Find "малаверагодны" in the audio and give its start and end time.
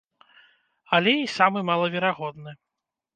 1.69-2.51